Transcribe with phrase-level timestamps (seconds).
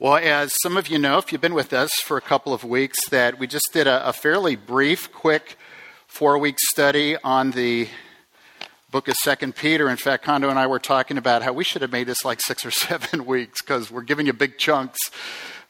[0.00, 2.64] Well, as some of you know, if you've been with us for a couple of
[2.64, 5.56] weeks, that we just did a, a fairly brief, quick
[6.08, 7.86] four week study on the
[8.90, 9.88] book of Second Peter.
[9.88, 12.40] In fact, Kondo and I were talking about how we should have made this like
[12.42, 14.98] six or seven weeks because we're giving you big chunks.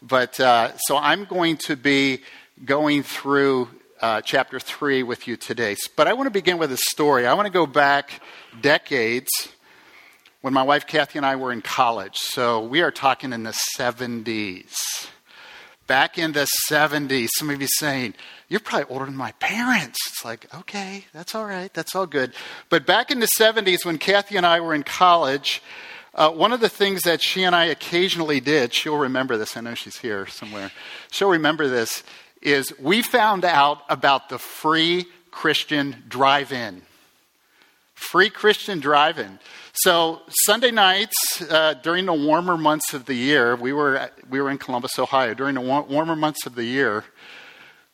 [0.00, 2.22] But uh, so I'm going to be
[2.64, 3.68] going through
[4.00, 5.76] uh, chapter three with you today.
[5.96, 7.26] But I want to begin with a story.
[7.26, 8.22] I want to go back
[8.58, 9.28] decades
[10.44, 12.18] when my wife Kathy and I were in college.
[12.18, 15.08] So we are talking in the 70s.
[15.86, 18.12] Back in the 70s, some of you saying,
[18.50, 19.98] You're probably older than my parents.
[20.06, 22.34] It's like, okay, that's all right, that's all good.
[22.68, 25.62] But back in the 70s, when Kathy and I were in college,
[26.14, 29.62] uh, one of the things that she and I occasionally did, she'll remember this, I
[29.62, 30.70] know she's here somewhere,
[31.10, 32.02] she'll remember this,
[32.42, 36.82] is we found out about the free Christian drive in.
[37.94, 39.38] Free Christian drive in.
[39.78, 44.48] So Sunday nights uh, during the warmer months of the year, we were we were
[44.48, 45.34] in Columbus, Ohio.
[45.34, 47.04] During the war- warmer months of the year,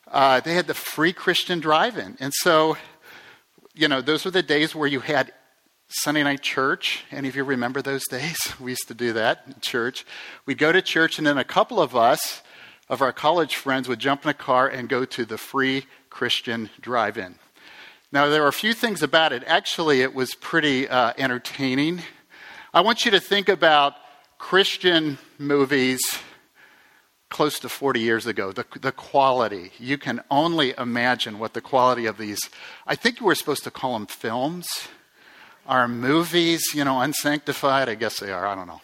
[0.07, 2.77] uh, they had the free Christian drive-in, and so
[3.73, 5.33] you know those were the days where you had
[5.87, 7.03] Sunday night church.
[7.09, 8.37] Any of you remember those days?
[8.59, 10.05] We used to do that in church.
[10.45, 12.43] We'd go to church, and then a couple of us,
[12.89, 16.69] of our college friends, would jump in a car and go to the free Christian
[16.79, 17.39] drive-in.
[18.13, 19.41] Now, there are a few things about it.
[19.47, 22.01] Actually, it was pretty uh, entertaining.
[22.73, 23.95] I want you to think about
[24.37, 26.01] Christian movies
[27.29, 29.71] close to 40 years ago, the, the quality.
[29.79, 32.39] You can only imagine what the quality of these,
[32.85, 34.67] I think were supposed to call them films.
[35.65, 37.87] Are movies, you know, unsanctified?
[37.87, 38.45] I guess they are.
[38.45, 38.81] I don't know.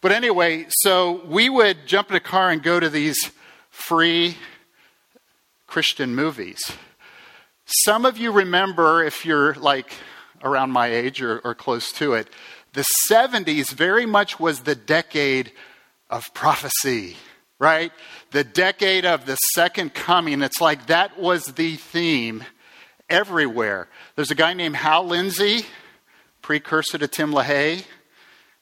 [0.00, 3.30] But anyway, so we would jump in a car and go to these
[3.70, 4.36] free
[5.68, 6.72] Christian movies.
[7.66, 9.92] Some of you remember, if you're like
[10.42, 12.28] around my age or, or close to it,
[12.74, 15.52] the 70s very much was the decade
[16.10, 17.16] of prophecy,
[17.58, 17.92] right?
[18.32, 20.42] The decade of the second coming.
[20.42, 22.44] It's like that was the theme
[23.08, 23.88] everywhere.
[24.16, 25.64] There's a guy named Hal Lindsey,
[26.42, 27.84] precursor to Tim LaHaye,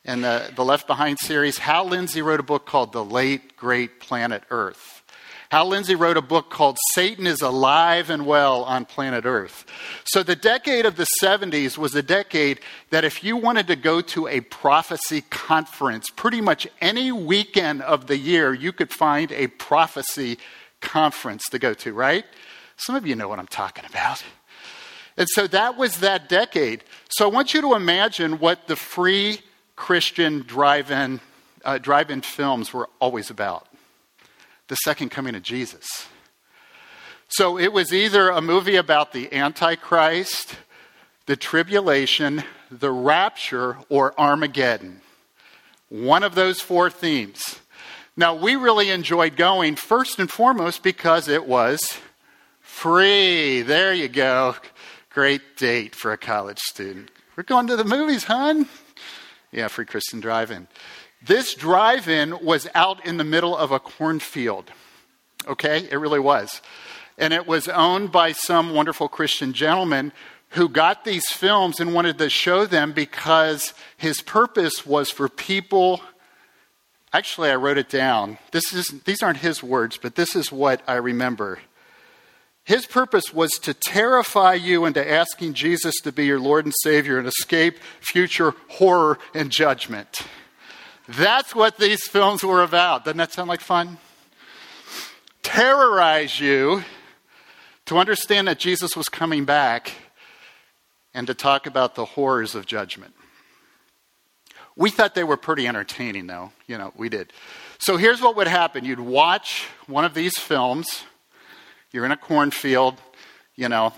[0.05, 1.59] in the, the Left Behind series.
[1.59, 5.02] Hal Lindsey wrote a book called The Late Great Planet Earth.
[5.53, 9.67] Hal Lindsey wrote a book called Satan is Alive and Well on Planet Earth.
[10.03, 12.59] So the decade of the 70s was a decade
[12.89, 18.07] that if you wanted to go to a prophecy conference, pretty much any weekend of
[18.07, 20.39] the year, you could find a prophecy
[20.81, 22.25] conference to go to, right?
[22.79, 24.25] Some of you know what I'm talking about.
[25.19, 26.83] And so that was that decade.
[27.11, 29.41] So I want you to imagine what the free
[29.77, 31.21] Christian drive in
[31.63, 33.69] uh, drive in films were always about
[34.73, 35.87] the second coming of Jesus.
[37.29, 40.57] So it was either a movie about the Antichrist,
[41.27, 45.03] the tribulation, the rapture, or Armageddon.
[45.91, 47.61] One of those four themes.
[48.17, 51.99] Now, we really enjoyed going, first and foremost, because it was
[52.63, 53.61] free.
[53.61, 54.57] There you go.
[55.11, 57.11] Great date for a college student.
[57.37, 58.67] We're going to the movies, hon.
[59.51, 60.67] Yeah, free Christian drive in.
[61.25, 64.71] This drive in was out in the middle of a cornfield.
[65.47, 65.89] Okay?
[65.91, 66.61] It really was.
[67.19, 70.13] And it was owned by some wonderful Christian gentleman
[70.51, 76.01] who got these films and wanted to show them because his purpose was for people.
[77.13, 78.39] Actually, I wrote it down.
[78.51, 81.61] This is, these aren't his words, but this is what I remember.
[82.65, 87.19] His purpose was to terrify you into asking Jesus to be your Lord and Savior
[87.19, 90.23] and escape future horror and judgment.
[91.09, 93.05] That's what these films were about.
[93.05, 93.99] Doesn't that sound like fun?
[95.43, 96.85] Terrorize you
[97.87, 99.93] to understand that Jesus was coming back
[101.13, 103.15] and to talk about the horrors of judgment.
[104.77, 106.53] We thought they were pretty entertaining, though.
[106.67, 107.33] You know, we did.
[107.79, 111.05] So here's what would happen you'd watch one of these films.
[111.91, 113.01] You're in a cornfield.
[113.55, 113.93] You know,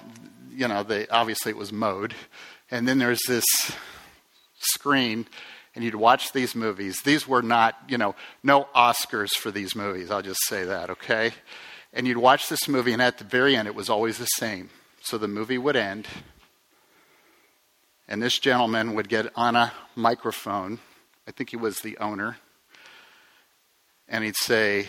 [0.50, 2.14] you know, they, obviously it was mowed.
[2.70, 3.44] And then there's this
[4.59, 5.26] screen
[5.75, 7.03] and you'd watch these movies.
[7.03, 10.11] These were not, you know, no Oscars for these movies.
[10.11, 11.32] I'll just say that, okay?
[11.93, 14.71] And you'd watch this movie, and at the very end, it was always the same.
[15.03, 16.06] So the movie would end,
[18.09, 20.79] and this gentleman would get on a microphone.
[21.26, 22.38] I think he was the owner.
[24.09, 24.87] And he'd say,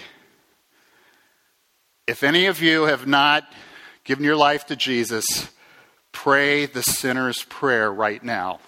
[2.08, 3.46] If any of you have not
[4.04, 5.26] given your life to Jesus,
[6.12, 8.60] pray the sinner's prayer right now.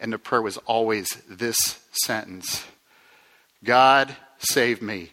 [0.00, 2.64] And the prayer was always this sentence
[3.62, 5.10] God, save me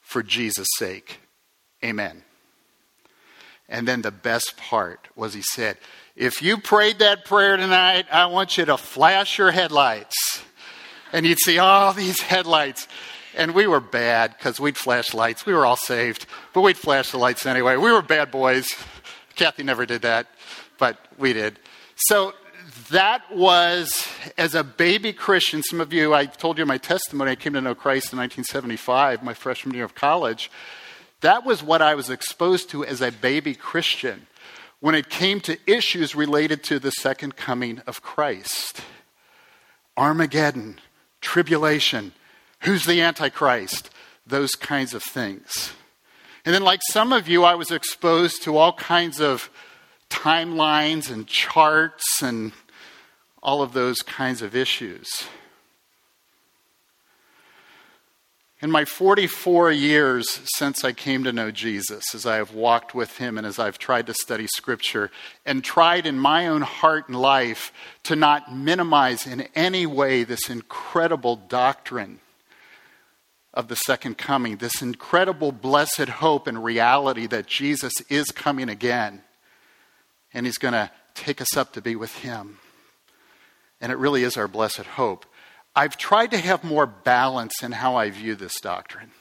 [0.00, 1.18] for Jesus' sake.
[1.84, 2.22] Amen.
[3.68, 5.76] And then the best part was he said,
[6.14, 10.42] If you prayed that prayer tonight, I want you to flash your headlights.
[11.12, 12.86] And you'd see all these headlights.
[13.36, 15.46] And we were bad because we'd flash lights.
[15.46, 17.76] We were all saved, but we'd flash the lights anyway.
[17.76, 18.68] We were bad boys.
[19.36, 20.26] Kathy never did that,
[20.78, 21.58] but we did.
[21.94, 22.34] So
[22.90, 24.06] that was,
[24.36, 27.60] as a baby Christian, some of you, I told you my testimony, I came to
[27.60, 30.50] know Christ in 1975, my freshman year of college.
[31.20, 34.26] That was what I was exposed to as a baby Christian
[34.80, 38.80] when it came to issues related to the second coming of Christ.
[39.96, 40.80] Armageddon,
[41.20, 42.12] tribulation,
[42.60, 43.90] who's the Antichrist,
[44.26, 45.72] those kinds of things.
[46.44, 49.50] And then, like some of you, I was exposed to all kinds of
[50.08, 52.52] timelines and charts and
[53.42, 55.08] all of those kinds of issues.
[58.62, 63.16] In my 44 years since I came to know Jesus, as I have walked with
[63.16, 65.10] him and as I've tried to study Scripture,
[65.46, 67.72] and tried in my own heart and life
[68.02, 72.20] to not minimize in any way this incredible doctrine
[73.54, 79.22] of the second coming, this incredible blessed hope and reality that Jesus is coming again,
[80.34, 82.58] and he's going to take us up to be with him.
[83.80, 85.26] And it really is our blessed hope.
[85.74, 89.12] I've tried to have more balance in how I view this doctrine.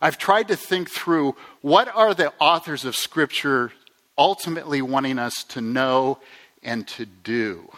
[0.00, 3.72] I've tried to think through what are the authors of Scripture
[4.16, 6.18] ultimately wanting us to know
[6.62, 7.70] and to do.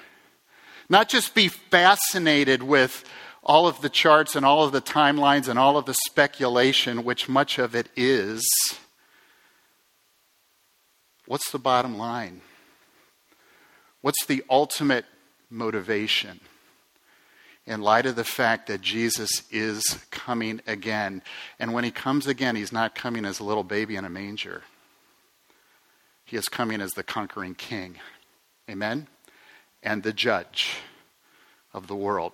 [0.89, 3.05] Not just be fascinated with
[3.43, 7.29] all of the charts and all of the timelines and all of the speculation, which
[7.29, 8.47] much of it is.
[11.27, 12.41] What's the bottom line?
[14.01, 15.07] What's the ultimate
[15.53, 16.41] motivation?
[17.67, 21.23] in light of the fact that Jesus is coming again.
[21.59, 24.63] And when he comes again, he's not coming as a little baby in a manger,
[26.25, 27.97] he is coming as the conquering king.
[28.71, 29.07] Amen?
[29.83, 30.77] And the judge
[31.75, 32.33] of the world.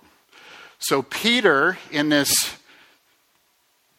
[0.79, 2.32] So, Peter, in this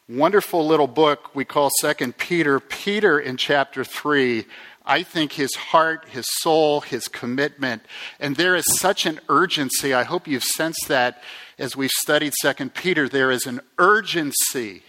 [0.08, 4.46] wonderful little book we call Second Peter, Peter in chapter 3
[4.84, 7.82] I think his heart, his soul, his commitment,
[8.18, 9.92] and there is such an urgency.
[9.92, 11.22] I hope you've sensed that
[11.58, 13.08] as we've studied Second Peter.
[13.08, 14.82] There is an urgency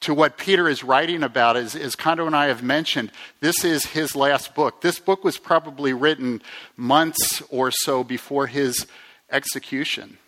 [0.00, 1.56] to what Peter is writing about.
[1.56, 4.80] As, as Kondo and I have mentioned, this is his last book.
[4.80, 6.42] This book was probably written
[6.76, 8.86] months or so before his
[9.30, 10.18] execution.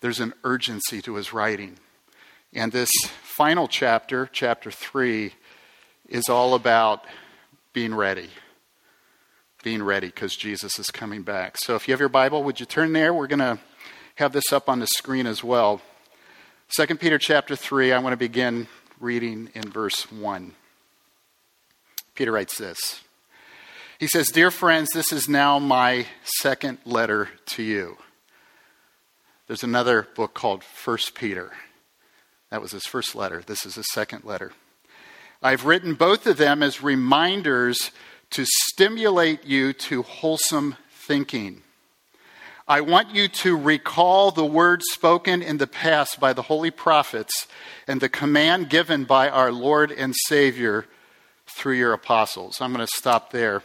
[0.00, 1.76] There's an urgency to his writing.
[2.52, 2.90] And this
[3.22, 5.32] final chapter, chapter 3,
[6.12, 7.04] is all about
[7.72, 8.28] being ready.
[9.64, 11.56] Being ready because Jesus is coming back.
[11.56, 13.14] So if you have your Bible, would you turn there?
[13.14, 13.58] We're going to
[14.16, 15.80] have this up on the screen as well.
[16.76, 18.68] 2 Peter chapter 3, I want to begin
[19.00, 20.52] reading in verse 1.
[22.14, 23.00] Peter writes this.
[23.98, 27.96] He says, Dear friends, this is now my second letter to you.
[29.46, 31.52] There's another book called 1 Peter.
[32.50, 33.42] That was his first letter.
[33.46, 34.52] This is his second letter.
[35.42, 37.90] I've written both of them as reminders
[38.30, 41.62] to stimulate you to wholesome thinking.
[42.68, 47.48] I want you to recall the words spoken in the past by the holy prophets
[47.88, 50.86] and the command given by our Lord and Savior
[51.46, 52.60] through your apostles.
[52.60, 53.64] I'm going to stop there.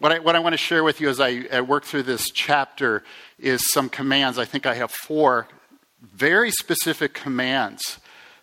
[0.00, 2.30] What I, what I want to share with you as I, I work through this
[2.30, 3.04] chapter
[3.38, 4.36] is some commands.
[4.36, 5.46] I think I have four
[6.02, 8.00] very specific commands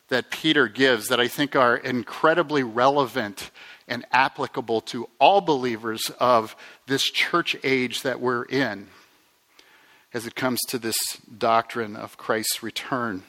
[0.09, 3.51] that Peter gives that I think are incredibly relevant
[3.87, 6.55] and applicable to all believers of
[6.87, 8.87] this church age that we're in
[10.13, 10.95] as it comes to this
[11.37, 13.23] doctrine of Christ's return.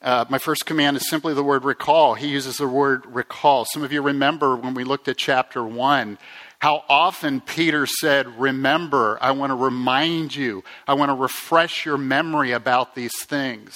[0.00, 2.14] Uh, my first command is simply the word recall.
[2.14, 3.64] He uses the word recall.
[3.64, 6.18] Some of you remember when we looked at chapter 1
[6.64, 11.98] how often Peter said, Remember, I want to remind you, I want to refresh your
[11.98, 13.74] memory about these things.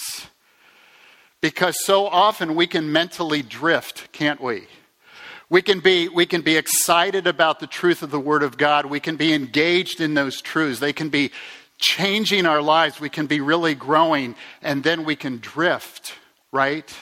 [1.41, 4.67] Because so often we can mentally drift, can't we?
[5.51, 8.87] We can, be, we can be excited about the truth of the Word of God.
[8.87, 10.81] We can be engaged in those truths.
[10.81, 11.31] They can be
[11.79, 13.01] changing our lives.
[13.01, 16.15] We can be really growing, and then we can drift,
[16.53, 16.93] right?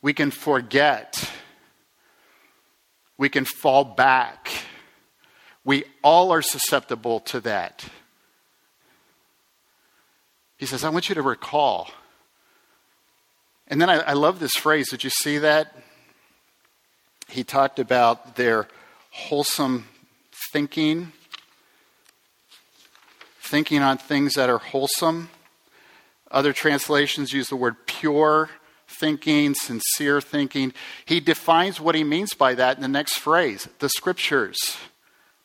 [0.00, 1.30] We can forget.
[3.18, 4.48] We can fall back.
[5.64, 7.84] We all are susceptible to that.
[10.56, 11.90] He says, I want you to recall
[13.68, 14.90] and then I, I love this phrase.
[14.90, 15.76] Did you see that?
[17.28, 18.66] He talked about their
[19.10, 19.86] wholesome
[20.52, 21.12] thinking,
[23.40, 25.28] thinking on things that are wholesome.
[26.30, 28.50] Other translations use the word pure
[28.88, 30.72] thinking, sincere thinking.
[31.04, 34.58] He defines what he means by that in the next phrase the scriptures.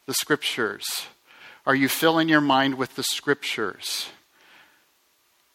[0.06, 0.84] The scriptures.
[1.65, 4.10] Are you filling your mind with the scriptures?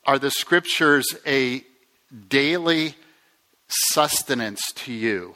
[0.06, 1.64] Are the scriptures a
[2.28, 2.94] daily
[3.68, 5.34] sustenance to you?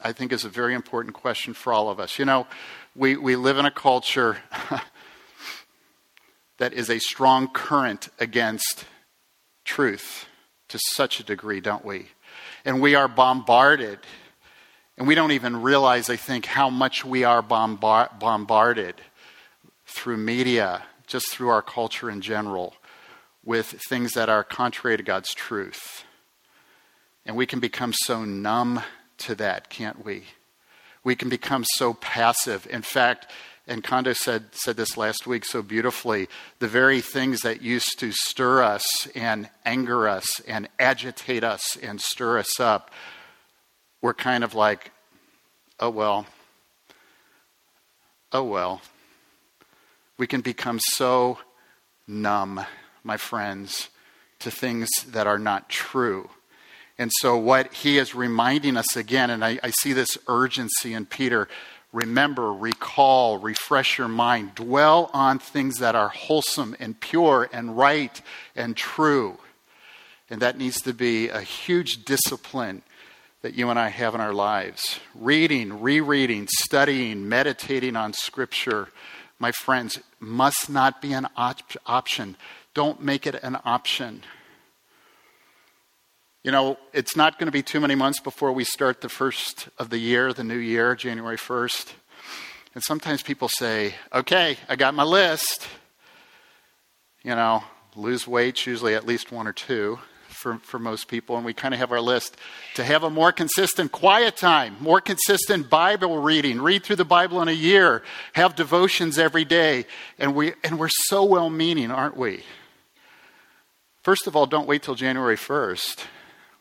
[0.00, 2.18] I think is a very important question for all of us.
[2.18, 2.46] You know,
[2.94, 4.38] we, we live in a culture
[6.58, 8.84] that is a strong current against
[9.64, 10.26] truth
[10.68, 12.06] to such a degree, don't we?
[12.64, 13.98] And we are bombarded.
[14.96, 18.96] And we don't even realize, I think, how much we are bombard- bombarded
[19.86, 22.74] through media, just through our culture in general,
[23.48, 26.04] with things that are contrary to God's truth.
[27.24, 28.82] And we can become so numb
[29.16, 30.24] to that, can't we?
[31.02, 32.66] We can become so passive.
[32.68, 33.26] In fact,
[33.66, 36.28] and Kondo said, said this last week so beautifully
[36.58, 42.02] the very things that used to stir us and anger us and agitate us and
[42.02, 42.90] stir us up
[44.02, 44.92] were kind of like,
[45.80, 46.26] oh well,
[48.30, 48.82] oh well.
[50.18, 51.38] We can become so
[52.06, 52.66] numb,
[53.08, 53.88] my friends,
[54.38, 56.30] to things that are not true.
[56.98, 61.06] And so, what he is reminding us again, and I, I see this urgency in
[61.06, 61.48] Peter
[61.92, 68.20] remember, recall, refresh your mind, dwell on things that are wholesome and pure and right
[68.54, 69.38] and true.
[70.30, 72.82] And that needs to be a huge discipline
[73.40, 75.00] that you and I have in our lives.
[75.14, 78.88] Reading, rereading, studying, meditating on Scripture,
[79.38, 82.36] my friends, must not be an op- option.
[82.78, 84.22] Don't make it an option.
[86.44, 89.68] You know, it's not going to be too many months before we start the first
[89.78, 91.92] of the year, the new year, January 1st.
[92.76, 95.66] And sometimes people say, okay, I got my list.
[97.24, 97.64] You know,
[97.96, 101.34] lose weight, usually at least one or two for, for most people.
[101.34, 102.36] And we kind of have our list
[102.76, 107.42] to have a more consistent quiet time, more consistent Bible reading, read through the Bible
[107.42, 108.04] in a year,
[108.34, 109.84] have devotions every day.
[110.16, 112.44] And, we, and we're so well meaning, aren't we?
[114.08, 116.06] First of all, don't wait till January 1st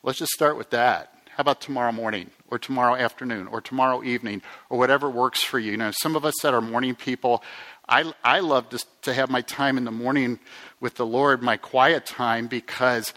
[0.03, 1.13] Let's just start with that.
[1.29, 5.71] How about tomorrow morning or tomorrow afternoon or tomorrow evening or whatever works for you?
[5.71, 7.41] You know, some of us that are morning people,
[7.87, 10.41] I, I love to, to have my time in the morning
[10.81, 13.13] with the Lord, my quiet time, because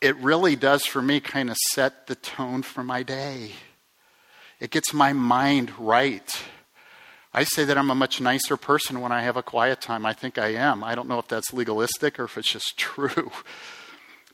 [0.00, 3.52] it really does for me kind of set the tone for my day.
[4.58, 6.28] It gets my mind right.
[7.32, 10.06] I say that I'm a much nicer person when I have a quiet time.
[10.06, 10.82] I think I am.
[10.82, 13.30] I don't know if that's legalistic or if it's just true.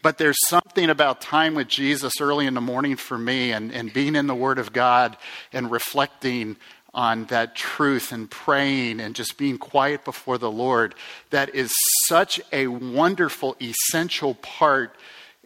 [0.02, 3.92] But there's something about time with Jesus early in the morning for me and, and
[3.92, 5.16] being in the Word of God
[5.52, 6.56] and reflecting
[6.92, 10.94] on that truth and praying and just being quiet before the Lord
[11.30, 11.72] that is
[12.06, 14.94] such a wonderful, essential part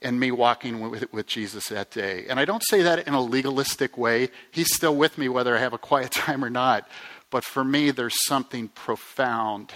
[0.03, 2.27] in me walking with, with Jesus that day.
[2.29, 4.29] And I don't say that in a legalistic way.
[4.51, 6.89] He's still with me whether I have a quiet time or not.
[7.31, 9.73] But for me, there's something profound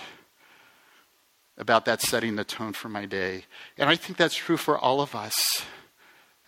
[1.58, 3.44] about that setting the tone for my day.
[3.76, 5.62] And I think that's true for all of us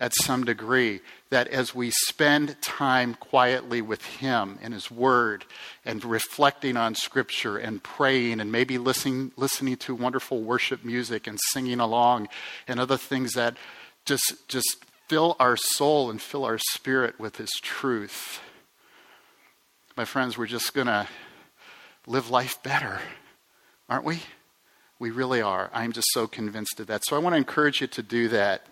[0.00, 5.44] at some degree, that as we spend time quietly with Him and His Word
[5.84, 11.38] and reflecting on Scripture and praying and maybe listening, listening to wonderful worship music and
[11.52, 12.28] singing along
[12.66, 13.56] and other things that
[14.04, 18.40] just, just fill our soul and fill our spirit with His truth.
[19.96, 21.06] My friends, we're just going to
[22.08, 22.98] live life better,
[23.88, 24.20] aren't we?
[24.98, 25.70] We really are.
[25.72, 27.02] I'm just so convinced of that.
[27.06, 28.66] So I want to encourage you to do that.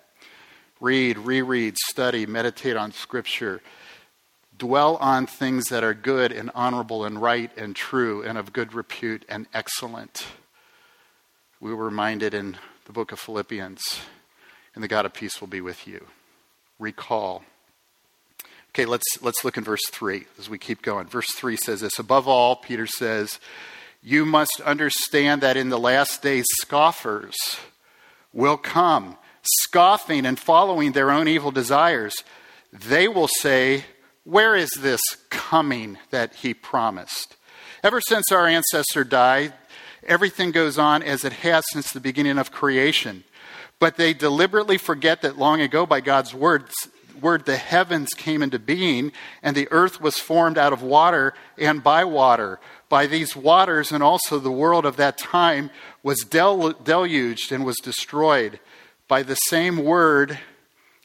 [0.80, 3.62] Read, reread, study, meditate on Scripture.
[4.58, 8.74] Dwell on things that are good and honorable and right and true and of good
[8.74, 10.26] repute and excellent.
[11.60, 13.80] We were reminded in the book of Philippians,
[14.74, 16.04] and the God of peace will be with you.
[16.80, 17.44] Recall.
[18.74, 21.06] Okay, let's, let's look in verse 3 as we keep going.
[21.06, 23.38] Verse 3 says this Above all, Peter says,
[24.02, 27.36] you must understand that in the last days, scoffers
[28.32, 32.14] will come, scoffing and following their own evil desires.
[32.72, 33.84] They will say,
[34.24, 35.00] Where is this
[35.30, 37.36] coming that he promised?
[37.84, 39.52] Ever since our ancestor died,
[40.02, 43.22] everything goes on as it has since the beginning of creation.
[43.78, 46.72] But they deliberately forget that long ago, by God's words,
[47.22, 49.12] word, the heavens came into being,
[49.42, 52.58] and the earth was formed out of water and by water
[52.92, 55.70] by these waters, and also the world of that time
[56.02, 58.60] was del- deluged and was destroyed.
[59.08, 60.38] By the same word,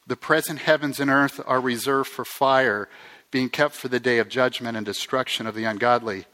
[0.06, 2.90] the present heavens and earth are reserved for fire,
[3.32, 6.26] being kept for the day of judgment and destruction of the ungodly.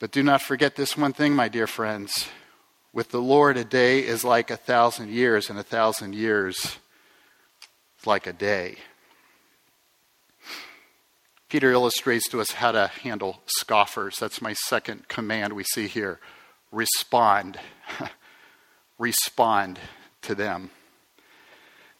[0.00, 2.28] But do not forget this one thing, my dear friends.
[2.92, 6.78] With the Lord, a day is like a thousand years, and a thousand years
[8.08, 8.76] like a day.
[11.48, 14.16] Peter illustrates to us how to handle scoffers.
[14.18, 16.18] That's my second command we see here.
[16.72, 17.58] Respond.
[18.98, 19.78] respond
[20.22, 20.70] to them.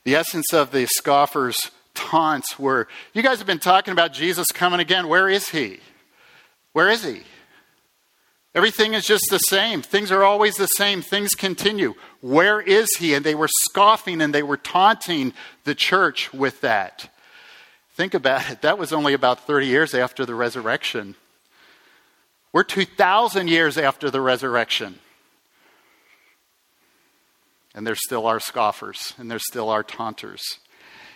[0.04, 4.80] The essence of the scoffers' taunts were you guys have been talking about Jesus coming
[4.80, 5.08] again.
[5.08, 5.80] Where is he?
[6.72, 7.22] Where is he?
[8.58, 9.82] Everything is just the same.
[9.82, 11.00] Things are always the same.
[11.00, 11.94] Things continue.
[12.20, 13.14] Where is he?
[13.14, 17.08] And they were scoffing and they were taunting the church with that.
[17.92, 18.62] Think about it.
[18.62, 21.14] That was only about 30 years after the resurrection.
[22.52, 24.98] We're 2,000 years after the resurrection.
[27.76, 30.42] And there still are scoffers, and there still are taunters.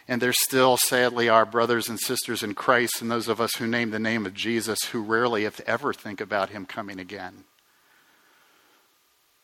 [0.08, 3.66] And there still, sadly, are brothers and sisters in Christ and those of us who
[3.66, 7.44] name the name of Jesus who rarely, if ever, think about him coming again.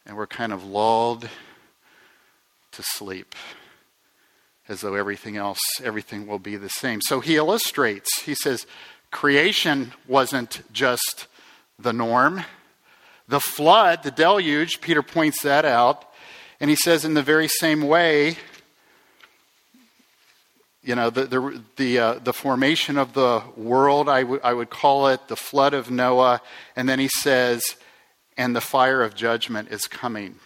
[0.04, 1.28] And we're kind of lulled
[2.72, 3.34] to sleep
[4.68, 7.00] as though everything else, everything will be the same.
[7.00, 8.66] So he illustrates, he says,
[9.10, 11.26] creation wasn't just
[11.78, 12.44] the norm.
[13.28, 16.04] The flood, the deluge, Peter points that out.
[16.60, 18.36] And he says, in the very same way,
[20.88, 24.70] you know, the, the, the, uh, the formation of the world, I, w- I would
[24.70, 26.40] call it the flood of Noah.
[26.76, 27.62] And then he says,
[28.38, 30.36] and the fire of judgment is coming.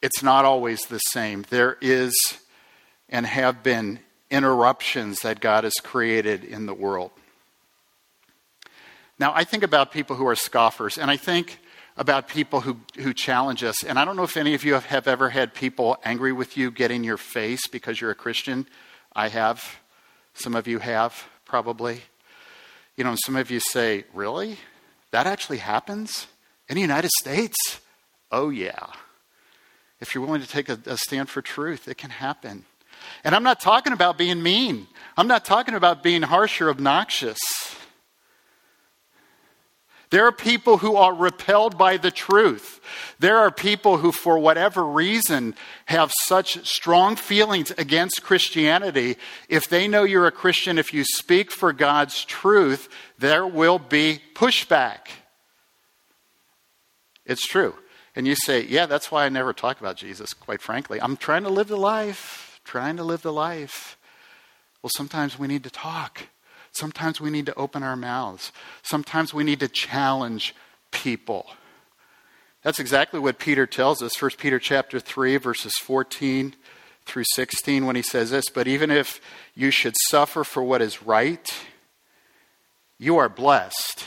[0.00, 1.44] It's not always the same.
[1.50, 2.14] There is
[3.10, 3.98] and have been
[4.30, 7.10] interruptions that God has created in the world.
[9.18, 11.60] Now, I think about people who are scoffers, and I think
[11.96, 13.84] about people who, who challenge us.
[13.84, 16.56] And I don't know if any of you have, have ever had people angry with
[16.56, 18.66] you get in your face because you're a Christian.
[19.14, 19.78] I have.
[20.34, 22.02] Some of you have, probably.
[22.96, 24.58] You know, some of you say, Really?
[25.12, 26.26] That actually happens
[26.68, 27.56] in the United States?
[28.32, 28.86] Oh, yeah.
[30.00, 32.64] If you're willing to take a, a stand for truth, it can happen.
[33.22, 37.38] And I'm not talking about being mean, I'm not talking about being harsh or obnoxious.
[40.14, 42.80] There are people who are repelled by the truth.
[43.18, 45.56] There are people who, for whatever reason,
[45.86, 49.16] have such strong feelings against Christianity.
[49.48, 52.88] If they know you're a Christian, if you speak for God's truth,
[53.18, 55.08] there will be pushback.
[57.26, 57.74] It's true.
[58.14, 61.00] And you say, Yeah, that's why I never talk about Jesus, quite frankly.
[61.00, 63.98] I'm trying to live the life, trying to live the life.
[64.80, 66.28] Well, sometimes we need to talk.
[66.76, 68.52] Sometimes we need to open our mouths.
[68.82, 70.54] Sometimes we need to challenge
[70.90, 71.46] people.
[72.62, 74.20] That's exactly what Peter tells us.
[74.20, 76.54] 1 Peter chapter 3 verses 14
[77.04, 79.20] through 16 when he says this, but even if
[79.54, 81.54] you should suffer for what is right,
[82.98, 84.04] you are blessed.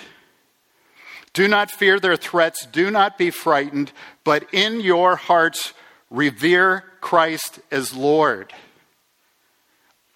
[1.34, 3.91] Do not fear their threats, do not be frightened,
[4.23, 5.73] but in your hearts
[6.10, 8.53] revere Christ as Lord.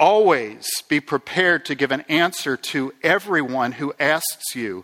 [0.02, 4.84] Always be prepared to give an answer to everyone who asks you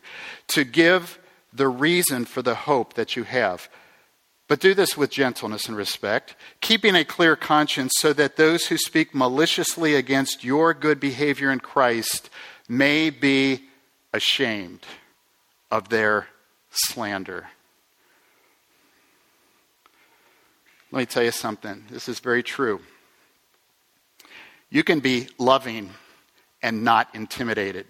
[0.50, 1.18] to give
[1.52, 3.68] the reason for the hope that you have.
[4.48, 8.78] But do this with gentleness and respect, keeping a clear conscience so that those who
[8.78, 12.30] speak maliciously against your good behavior in Christ
[12.70, 13.64] may be
[14.14, 14.86] ashamed
[15.72, 16.28] of their
[16.70, 17.48] slander.
[20.92, 21.86] Let me tell you something.
[21.90, 22.82] This is very true.
[24.70, 25.92] You can be loving
[26.62, 27.88] and not intimidated.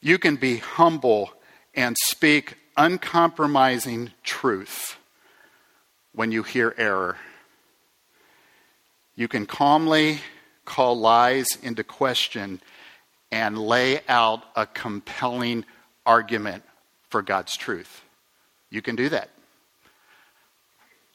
[0.00, 1.32] You can be humble
[1.74, 4.96] and speak uncompromising truth
[6.12, 7.16] when you hear error.
[9.14, 10.20] You can calmly
[10.64, 12.60] call lies into question
[13.30, 15.64] and lay out a compelling
[16.04, 16.64] argument
[17.08, 18.02] for God's truth.
[18.70, 19.30] You can do that.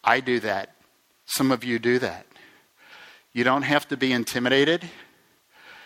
[0.03, 0.75] I do that.
[1.25, 2.25] Some of you do that.
[3.37, 4.83] You don't have to be intimidated.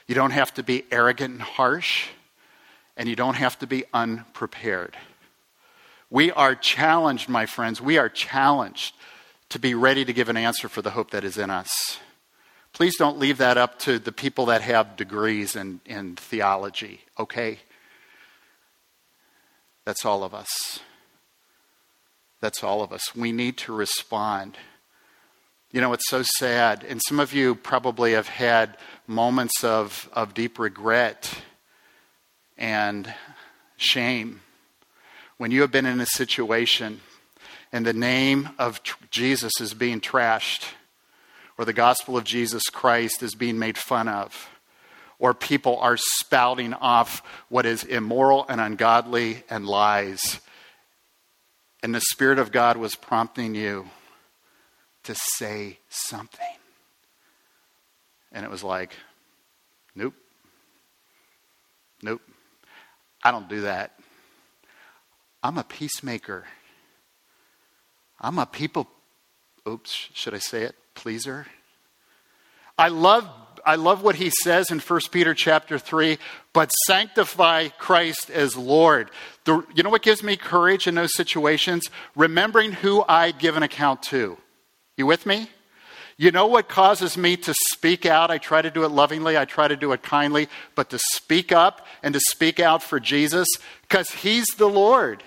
[0.07, 2.07] You don't have to be arrogant and harsh.
[2.95, 4.95] And you don't have to be unprepared.
[6.09, 8.95] We are challenged, my friends, we are challenged
[9.49, 11.99] to be ready to give an answer for the hope that is in us.
[12.71, 17.59] Please don't leave that up to the people that have degrees in, in theology, okay?
[19.83, 20.79] That's all of us.
[22.39, 23.13] That's all of us.
[23.13, 24.55] We need to respond
[25.71, 26.85] you know, it's so sad.
[26.87, 31.33] And some of you probably have had moments of, of deep regret
[32.57, 33.13] and
[33.77, 34.41] shame
[35.37, 36.99] when you have been in a situation
[37.71, 40.65] and the name of tr- Jesus is being trashed,
[41.57, 44.49] or the gospel of Jesus Christ is being made fun of,
[45.19, 50.41] or people are spouting off what is immoral and ungodly and lies.
[51.81, 53.89] And the Spirit of God was prompting you
[55.03, 56.45] to say something.
[58.31, 58.95] And it was like,
[59.95, 60.13] nope.
[62.01, 62.21] Nope.
[63.23, 63.99] I don't do that.
[65.43, 66.45] I'm a peacemaker.
[68.19, 68.87] I'm a people,
[69.67, 71.47] oops, should I say it, pleaser?
[72.77, 73.27] I love,
[73.65, 76.19] I love what he says in 1 Peter chapter 3,
[76.53, 79.09] but sanctify Christ as Lord.
[79.45, 81.89] The, you know what gives me courage in those situations?
[82.15, 84.37] Remembering who I give an account to.
[85.01, 85.49] You with me?
[86.15, 88.29] You know what causes me to speak out?
[88.29, 91.51] I try to do it lovingly, I try to do it kindly, but to speak
[91.51, 93.47] up and to speak out for Jesus
[93.81, 95.23] because He's the Lord.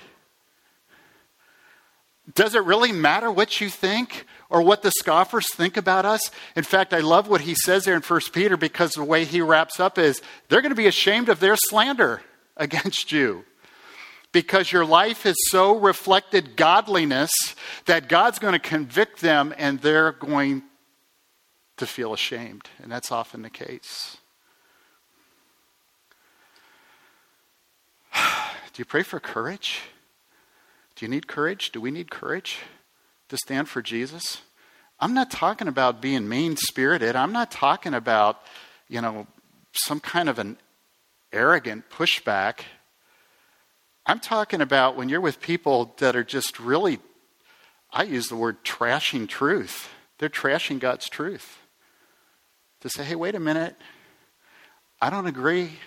[2.32, 6.30] Does it really matter what you think or what the scoffers think about us?
[6.54, 9.40] In fact, I love what he says there in 1 Peter because the way he
[9.40, 12.22] wraps up is they're going to be ashamed of their slander
[12.56, 13.44] against you
[14.34, 17.30] because your life has so reflected godliness
[17.86, 20.64] that God's going to convict them and they're going
[21.76, 22.68] to feel ashamed.
[22.82, 24.16] And that's often the case.
[28.16, 28.20] Do
[28.74, 29.82] you pray for courage?
[30.96, 31.70] Do you need courage?
[31.70, 32.58] Do we need courage
[33.28, 34.42] to stand for Jesus?
[34.98, 37.14] I'm not talking about being mean spirited.
[37.14, 38.40] I'm not talking about,
[38.88, 39.28] you know,
[39.74, 40.56] some kind of an
[41.32, 42.62] arrogant pushback.
[44.06, 46.98] I'm talking about when you're with people that are just really,
[47.92, 49.88] I use the word trashing truth.
[50.18, 51.58] They're trashing God's truth
[52.80, 53.76] to say, hey, wait a minute.
[55.00, 55.78] I don't agree.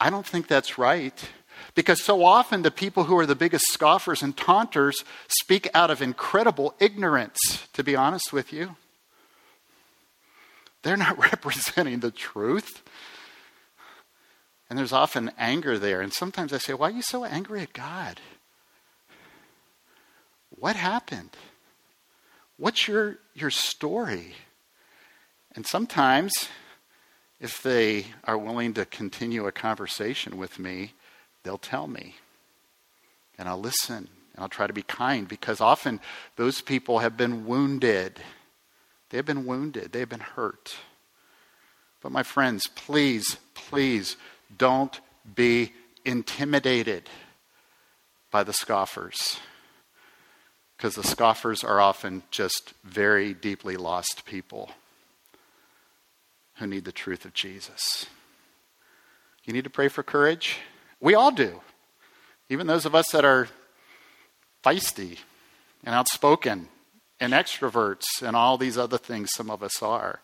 [0.00, 1.28] I don't think that's right.
[1.74, 6.00] Because so often the people who are the biggest scoffers and taunters speak out of
[6.00, 7.38] incredible ignorance,
[7.74, 8.76] to be honest with you.
[10.82, 12.82] They're not representing the truth.
[14.70, 16.00] And there's often anger there.
[16.00, 18.20] And sometimes I say, Why are you so angry at God?
[20.50, 21.36] What happened?
[22.56, 24.34] What's your, your story?
[25.56, 26.32] And sometimes,
[27.40, 30.92] if they are willing to continue a conversation with me,
[31.42, 32.16] they'll tell me.
[33.38, 35.98] And I'll listen and I'll try to be kind because often
[36.36, 38.20] those people have been wounded.
[39.08, 40.76] They've been wounded, they've been hurt.
[42.02, 44.16] But my friends, please, please
[44.56, 45.00] don't
[45.34, 45.72] be
[46.04, 47.08] intimidated
[48.30, 49.38] by the scoffers.
[50.76, 54.70] Because the scoffers are often just very deeply lost people
[56.54, 58.06] who need the truth of Jesus.
[59.44, 60.58] You need to pray for courage?
[61.00, 61.60] We all do.
[62.48, 63.48] Even those of us that are
[64.64, 65.18] feisty
[65.84, 66.68] and outspoken
[67.18, 70.20] and extroverts and all these other things some of us are.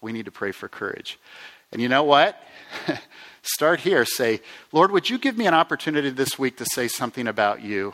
[0.00, 1.18] We need to pray for courage.
[1.74, 2.40] And you know what?
[3.42, 4.06] Start here.
[4.06, 4.40] Say,
[4.72, 7.92] Lord, would you give me an opportunity this week to say something about you?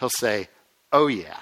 [0.00, 0.48] He'll say,
[0.92, 1.38] Oh, yeah.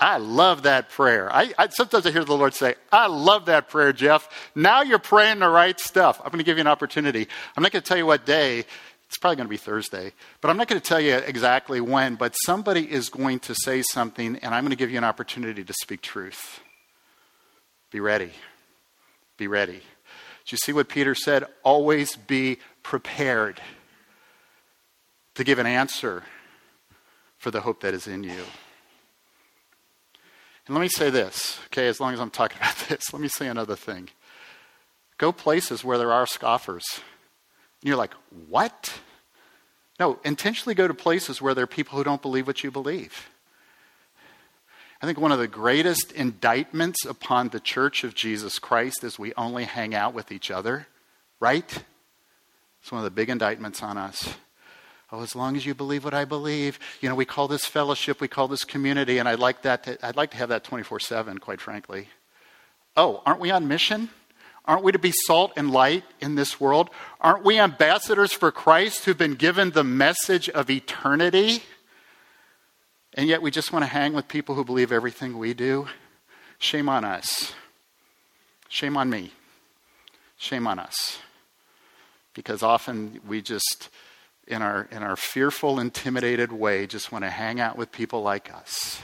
[0.00, 1.28] I love that prayer.
[1.32, 4.28] I, I, sometimes I hear the Lord say, I love that prayer, Jeff.
[4.54, 6.20] Now you're praying the right stuff.
[6.20, 7.26] I'm going to give you an opportunity.
[7.56, 8.60] I'm not going to tell you what day.
[8.60, 12.14] It's probably going to be Thursday, but I'm not going to tell you exactly when.
[12.14, 15.64] But somebody is going to say something, and I'm going to give you an opportunity
[15.64, 16.60] to speak truth.
[17.90, 18.32] Be ready.
[19.38, 19.80] Be ready.
[20.48, 21.44] Did you see what Peter said?
[21.62, 23.60] Always be prepared
[25.34, 26.22] to give an answer
[27.36, 28.44] for the hope that is in you.
[30.66, 33.28] And let me say this, okay, as long as I'm talking about this, let me
[33.28, 34.08] say another thing.
[35.18, 36.84] Go places where there are scoffers.
[37.82, 38.14] And you're like,
[38.48, 39.00] what?
[40.00, 43.28] No, intentionally go to places where there are people who don't believe what you believe.
[45.00, 49.32] I think one of the greatest indictments upon the church of Jesus Christ is we
[49.36, 50.88] only hang out with each other,
[51.38, 51.84] right?
[52.82, 54.34] It's one of the big indictments on us.
[55.12, 58.20] Oh, as long as you believe what I believe, you know, we call this fellowship,
[58.20, 59.84] we call this community, and I'd like that.
[59.84, 62.08] To, I'd like to have that 24 7, quite frankly.
[62.96, 64.10] Oh, aren't we on mission?
[64.64, 66.90] Aren't we to be salt and light in this world?
[67.22, 71.62] Aren't we ambassadors for Christ who've been given the message of eternity?
[73.14, 75.88] And yet we just want to hang with people who believe everything we do?
[76.58, 77.52] Shame on us.
[78.68, 79.32] Shame on me.
[80.36, 81.18] Shame on us.
[82.34, 83.88] Because often we just
[84.48, 88.52] in our, in our fearful, intimidated way, just want to hang out with people like
[88.52, 89.02] us.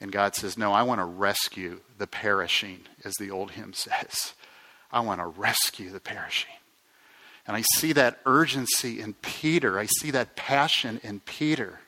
[0.00, 4.34] And God says, No, I want to rescue the perishing, as the old hymn says.
[4.92, 6.50] I want to rescue the perishing.
[7.46, 9.78] And I see that urgency in Peter.
[9.78, 11.80] I see that passion in Peter.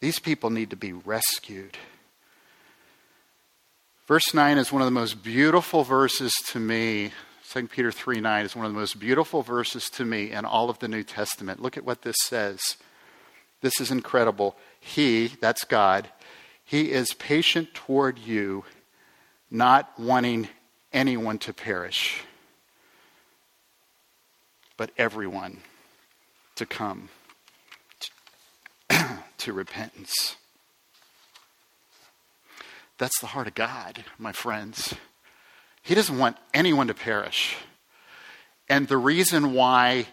[0.00, 1.76] These people need to be rescued.
[4.06, 7.12] Verse 9 is one of the most beautiful verses to me
[7.50, 10.68] 2 Peter 3 9 is one of the most beautiful verses to me in all
[10.68, 11.62] of the New Testament.
[11.62, 12.60] Look at what this says.
[13.62, 14.54] This is incredible.
[14.78, 16.08] He, that's God,
[16.62, 18.64] He is patient toward you,
[19.50, 20.48] not wanting
[20.92, 22.22] anyone to perish,
[24.76, 25.60] but everyone
[26.56, 27.08] to come
[29.48, 30.36] to, repentance.
[32.98, 34.94] That's the heart of God, my friends.
[35.82, 37.56] He doesn't want anyone to perish.
[38.68, 40.08] And the reason why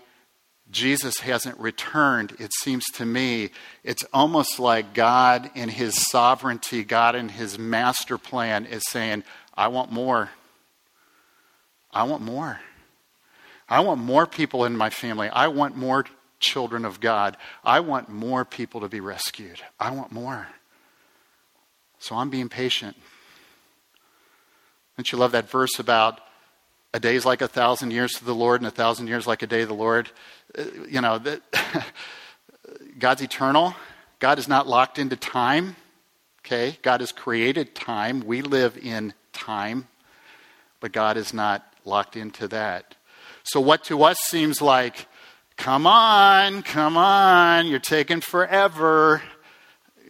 [0.71, 3.49] Jesus hasn't returned, it seems to me,
[3.83, 9.67] it's almost like God in his sovereignty, God in his master plan is saying, I
[9.67, 10.29] want more.
[11.91, 12.61] I want more.
[13.67, 15.27] I want more people in my family.
[15.27, 16.05] I want more
[16.45, 17.37] children of God.
[17.63, 19.61] I want more people to be rescued.
[19.79, 20.47] I want more.
[21.99, 22.95] So I'm being patient.
[24.97, 26.21] Don't you love that verse about
[26.93, 29.41] a day is like a thousand years to the Lord and a thousand years like
[29.41, 30.09] a day of the Lord?
[30.57, 31.41] Uh, you know, that
[32.99, 33.75] God's eternal.
[34.19, 35.75] God is not locked into time.
[36.45, 36.77] Okay?
[36.81, 38.21] God has created time.
[38.21, 39.87] We live in time,
[40.79, 42.95] but God is not locked into that.
[43.43, 45.07] So, what to us seems like,
[45.57, 49.21] come on, come on, you're taking forever.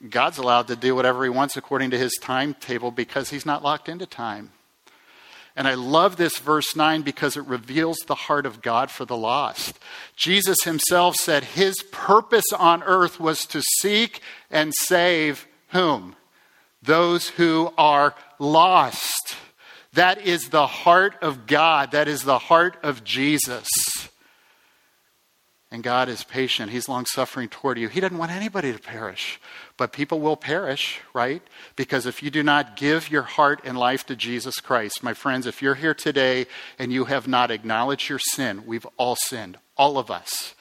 [0.10, 3.90] God's allowed to do whatever he wants according to his timetable because he's not locked
[3.90, 4.52] into time.
[5.56, 9.16] And I love this verse 9 because it reveals the heart of God for the
[9.16, 9.80] lost.
[10.18, 16.16] Jesus himself said his purpose on earth was to seek and save whom?
[16.82, 19.38] Those who are lost.
[19.94, 21.92] That is the heart of God.
[21.92, 23.68] That is the heart of Jesus.
[25.76, 26.72] And God is patient.
[26.72, 27.90] He's long suffering toward you.
[27.90, 29.42] He doesn't want anybody to perish.
[29.76, 31.42] But people will perish, right?
[31.76, 35.46] Because if you do not give your heart and life to Jesus Christ, my friends,
[35.46, 36.48] if you're here today
[36.80, 40.56] and you have not acknowledged your sin, we've all sinned, all of us.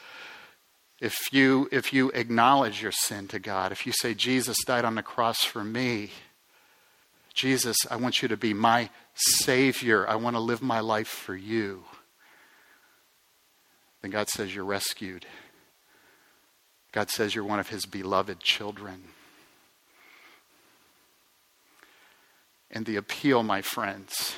[1.01, 4.97] If you, if you acknowledge your sin to God, if you say, Jesus died on
[4.97, 6.11] the cross for me,
[7.35, 10.09] Jesus, I want you to be my Savior.
[10.09, 11.85] I want to live my life for you.
[14.05, 15.25] Then God says you're rescued.
[16.93, 19.05] God says you're one of His beloved children.
[22.71, 24.35] And the appeal, my friends,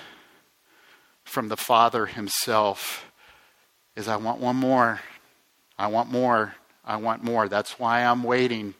[1.25, 3.11] from the Father Himself
[3.97, 5.01] is I want one more.
[5.77, 6.55] I want more.
[6.85, 7.49] I want more.
[7.49, 8.75] That's why I'm waiting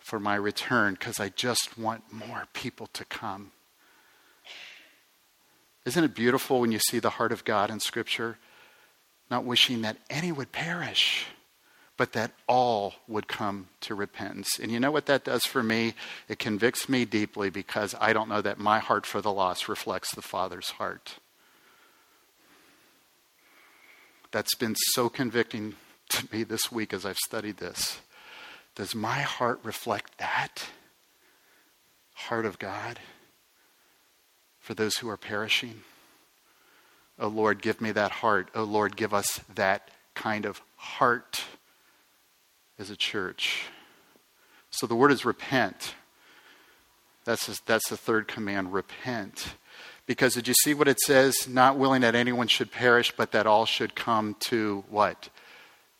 [0.00, 3.52] for my return because I just want more people to come.
[5.84, 8.36] Isn't it beautiful when you see the heart of God in Scripture?
[9.30, 11.26] Not wishing that any would perish,
[11.96, 14.58] but that all would come to repentance.
[14.58, 15.94] And you know what that does for me?
[16.28, 20.14] It convicts me deeply because I don't know that my heart for the lost reflects
[20.14, 21.16] the Father's heart.
[24.30, 25.76] That's been so convicting
[26.10, 28.00] to me this week as I've studied this.
[28.74, 30.66] Does my heart reflect that?
[32.14, 32.98] Heart of God
[34.58, 35.82] for those who are perishing?
[37.18, 38.48] Oh Lord, give me that heart.
[38.54, 41.44] Oh Lord, give us that kind of heart
[42.78, 43.64] as a church.
[44.70, 45.94] So the word is repent.
[47.24, 49.54] That's, that's the third command repent.
[50.06, 51.48] Because did you see what it says?
[51.48, 55.30] Not willing that anyone should perish, but that all should come to what?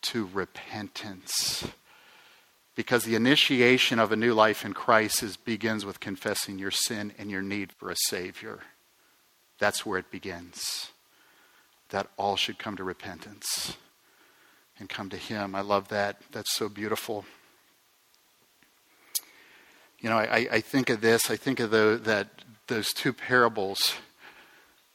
[0.02, 1.68] To repentance.
[2.74, 7.12] Because the initiation of a new life in Christ is, begins with confessing your sin
[7.16, 8.58] and your need for a Savior.
[9.58, 10.90] That's where it begins.
[11.94, 13.76] That all should come to repentance
[14.80, 15.54] and come to Him.
[15.54, 16.20] I love that.
[16.32, 17.24] That's so beautiful.
[20.00, 23.94] You know, I, I think of this, I think of the, that those two parables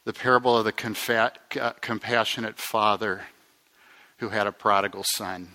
[0.03, 1.31] the parable of the confa-
[1.61, 3.21] uh, compassionate father
[4.17, 5.51] who had a prodigal son.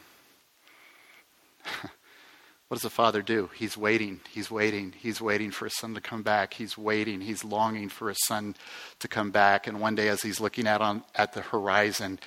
[2.69, 3.51] What does the father do?
[3.55, 6.55] He's waiting, he's waiting, he's waiting for his son to come back.
[6.55, 8.57] He's waiting, he's longing for his son
[9.01, 9.67] to come back.
[9.67, 12.19] And one day, as he's looking out on, at the horizon,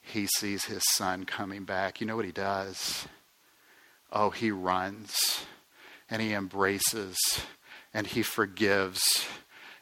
[0.00, 2.00] he sees his son coming back.
[2.00, 3.06] You know what he does?
[4.10, 5.44] Oh, he runs
[6.08, 7.16] and he embraces
[7.92, 9.02] and he forgives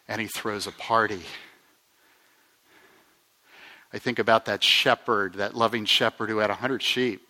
[0.08, 1.22] and he throws a party.
[3.92, 7.28] I think about that shepherd, that loving shepherd who had a hundred sheep,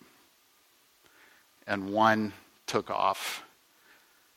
[1.67, 2.33] and one
[2.67, 3.43] took off.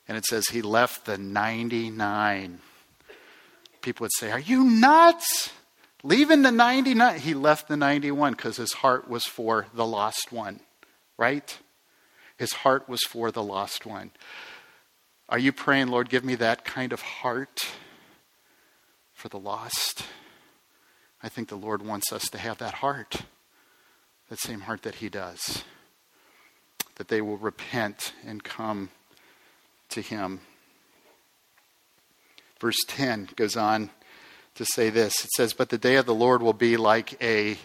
[0.08, 2.60] And it says he left the 99.
[3.82, 5.50] People would say, Are you nuts?
[6.02, 7.18] Leaving the 99.
[7.20, 10.60] He left the 91 because his heart was for the lost one,
[11.16, 11.58] right?
[12.36, 14.12] His heart was for the lost one.
[15.28, 17.66] Are you praying, Lord, give me that kind of heart
[19.12, 20.04] for the lost?
[21.22, 23.22] I think the Lord wants us to have that heart,
[24.28, 25.64] that same heart that He does
[26.96, 28.90] that they will repent and come
[29.90, 30.40] to him.
[32.60, 33.90] Verse 10 goes on
[34.54, 37.58] to say this it says, But the day of the Lord will be like a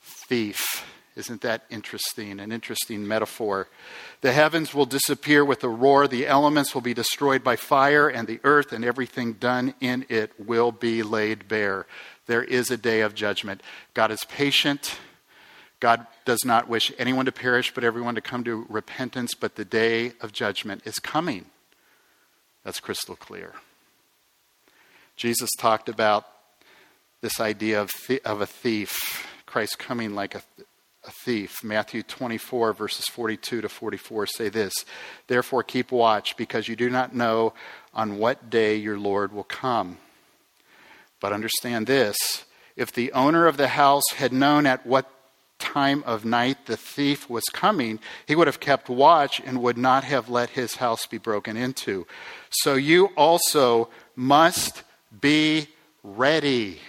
[0.00, 2.40] thief Isn't that interesting?
[2.40, 3.68] An interesting metaphor.
[4.22, 8.26] The heavens will disappear with a roar, the elements will be destroyed by fire, and
[8.26, 11.86] the earth and everything done in it will be laid bare.
[12.26, 13.62] There is a day of judgment.
[13.92, 14.98] God is patient.
[15.82, 19.64] God does not wish anyone to perish, but everyone to come to repentance, but the
[19.64, 21.46] day of judgment is coming.
[22.64, 23.54] That's crystal clear.
[25.16, 26.24] Jesus talked about
[27.20, 30.42] this idea of, th- of a thief, Christ coming like a,
[31.04, 31.64] a thief.
[31.64, 34.72] Matthew 24, verses 42 to 44 say this
[35.26, 37.54] Therefore, keep watch, because you do not know
[37.92, 39.98] on what day your Lord will come.
[41.18, 42.16] But understand this
[42.76, 45.10] if the owner of the house had known at what
[45.62, 50.04] time of night the thief was coming, he would have kept watch and would not
[50.04, 52.06] have let his house be broken into.
[52.50, 54.82] So you also must
[55.20, 55.68] be
[56.02, 56.80] ready,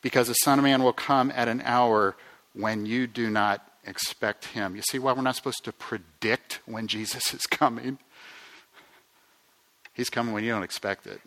[0.00, 2.16] because the Son of Man will come at an hour
[2.54, 4.76] when you do not expect him.
[4.76, 7.98] You see why we're not supposed to predict when Jesus is coming?
[9.92, 11.20] He's coming when you don't expect it.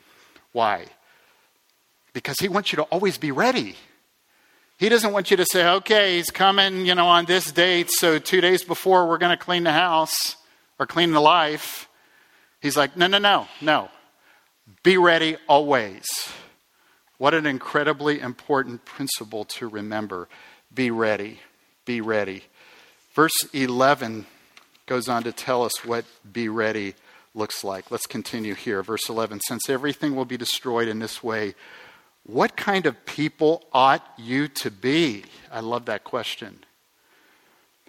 [0.53, 0.85] Why?
[2.13, 3.75] Because he wants you to always be ready.
[4.77, 8.19] He doesn't want you to say, okay, he's coming, you know, on this date, so
[8.19, 10.35] two days before we're going to clean the house
[10.77, 11.87] or clean the life.
[12.61, 13.89] He's like, no, no, no, no.
[14.83, 16.05] Be ready always.
[17.17, 20.27] What an incredibly important principle to remember.
[20.73, 21.39] Be ready.
[21.85, 22.43] Be ready.
[23.13, 24.25] Verse 11
[24.87, 26.95] goes on to tell us what be ready
[27.33, 27.91] looks like.
[27.91, 28.83] Let's continue here.
[28.83, 31.55] Verse 11 Since everything will be destroyed in this way,
[32.25, 35.25] what kind of people ought you to be?
[35.51, 36.59] I love that question.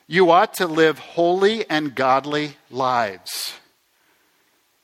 [0.06, 3.54] You ought to live holy and godly lives.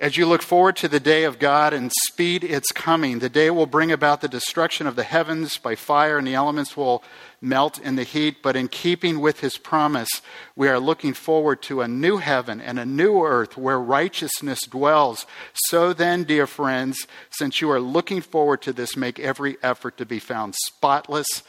[0.03, 3.51] As you look forward to the day of God and speed its coming, the day
[3.51, 7.05] will bring about the destruction of the heavens by fire, and the elements will
[7.41, 8.43] melt in the heat.
[8.43, 10.09] But in keeping with his promise,
[10.57, 15.25] we are looking forward to a new heaven and a new earth where righteousness dwells.
[15.55, 20.05] So then, dear friends, since you are looking forward to this, make every effort to
[20.05, 21.45] be found spotless,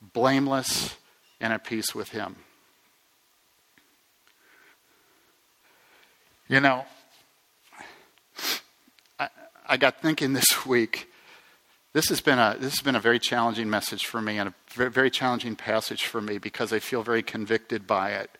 [0.00, 0.94] blameless,
[1.40, 2.36] and at peace with him.
[6.46, 6.84] You know,
[9.68, 11.10] I got thinking this week.
[11.92, 14.54] This has been a this has been a very challenging message for me and a
[14.90, 18.30] very, challenging passage for me because I feel very convicted by it.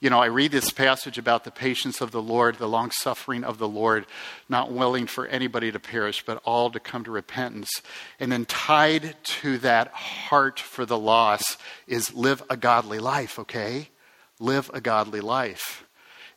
[0.00, 3.42] You know, I read this passage about the patience of the Lord, the long suffering
[3.42, 4.06] of the Lord,
[4.48, 7.82] not willing for anybody to perish, but all to come to repentance.
[8.20, 13.88] And then tied to that heart for the lost is live a godly life, okay?
[14.38, 15.84] Live a godly life.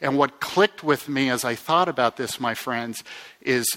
[0.02, 3.04] And what clicked with me as I thought about this, my friends,
[3.42, 3.68] is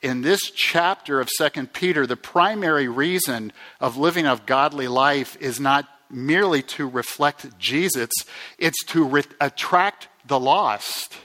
[0.00, 5.60] in this chapter of Second Peter, the primary reason of living a godly life is
[5.60, 8.10] not merely to reflect Jesus,
[8.58, 11.16] it's to re- attract the lost.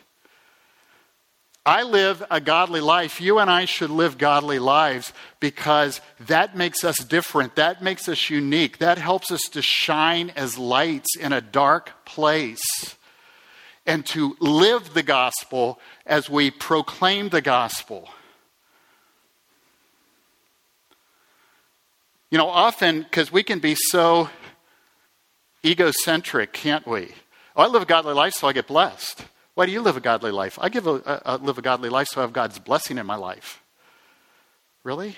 [1.65, 3.19] I live a godly life.
[3.19, 7.57] You and I should live godly lives because that makes us different.
[7.57, 8.77] That makes us unique.
[8.77, 12.63] That helps us to shine as lights in a dark place
[13.85, 18.07] and to live the gospel as we proclaim the gospel.
[22.29, 24.29] You know, often, because we can be so
[25.65, 27.11] egocentric, can't we?
[27.55, 29.23] Oh, I live a godly life so I get blessed.
[29.53, 30.59] Why do you live a godly life?
[30.61, 33.05] I give a, a, a live a godly life so I have God's blessing in
[33.05, 33.61] my life.
[34.83, 35.15] Really?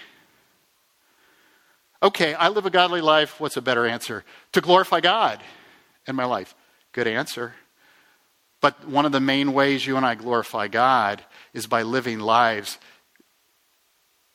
[2.02, 3.40] Okay, I live a godly life.
[3.40, 4.24] What's a better answer?
[4.54, 5.42] To glorify God
[6.08, 6.56] in my life.
[6.94, 7.54] Good answer.
[8.62, 12.78] But one of the main ways you and I glorify God is by living lives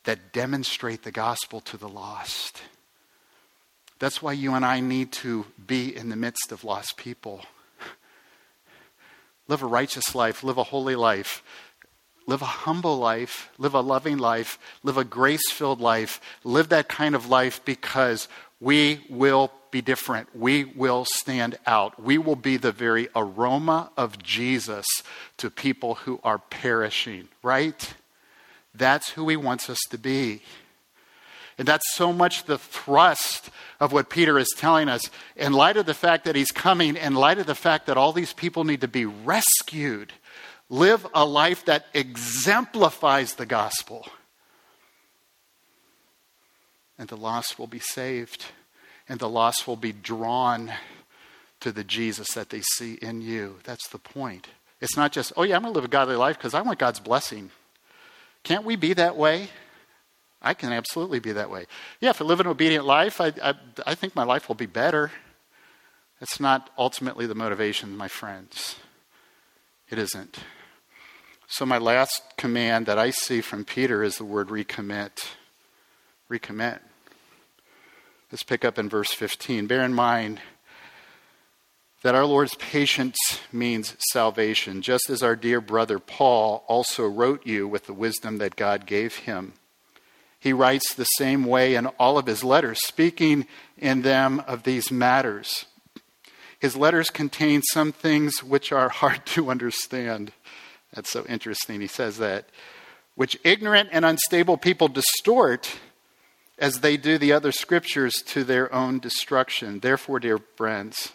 [0.05, 2.61] that demonstrate the gospel to the lost.
[3.99, 7.41] That's why you and I need to be in the midst of lost people.
[9.47, 11.43] Live a righteous life, live a holy life,
[12.27, 16.19] live a humble life, live a loving life, live a grace filled life.
[16.43, 18.27] Live that kind of life because
[18.59, 20.35] we will be different.
[20.35, 22.01] We will stand out.
[22.01, 24.85] We will be the very aroma of Jesus
[25.37, 27.93] to people who are perishing, right?
[28.77, 30.41] That's who he wants us to be.
[31.57, 33.49] And that's so much the thrust
[33.79, 35.09] of what Peter is telling us.
[35.35, 38.11] In light of the fact that he's coming, in light of the fact that all
[38.11, 40.11] these people need to be rescued,
[40.69, 44.07] live a life that exemplifies the gospel.
[46.97, 48.45] And the lost will be saved,
[49.07, 50.71] and the lost will be drawn
[51.61, 53.59] to the Jesus that they see in you.
[53.63, 54.47] That's the point.
[54.81, 56.79] It's not just, oh, yeah, I'm going to live a godly life because I want
[56.79, 57.49] God's blessing.
[58.45, 59.49] Can't we be that way?
[60.41, 61.65] I can absolutely be that way.
[61.99, 64.67] Yeah, if I live an obedient life, I, I, I think my life will be
[64.67, 65.11] better.
[66.19, 68.75] That's not ultimately the motivation, my friends.
[69.89, 70.37] It isn't.
[71.47, 75.27] So, my last command that I see from Peter is the word recommit.
[76.29, 76.79] Recommit.
[78.31, 79.65] Let's pick up in verse 15.
[79.65, 80.39] Bear in mind
[82.05, 83.17] that our Lord's patience
[83.51, 88.55] means salvation, just as our dear brother Paul also wrote you with the wisdom that
[88.55, 89.53] God gave him.
[90.39, 94.91] He writes the same way in all of his letters, speaking in them of these
[94.91, 95.65] matters.
[96.59, 100.31] His letters contain some things which are hard to understand.
[100.93, 101.81] That's so interesting.
[101.81, 102.49] He says that.
[103.15, 105.79] Which ignorant and unstable people distort
[106.59, 109.79] as they do the other scriptures to their own destruction.
[109.79, 111.13] Therefore, dear friends,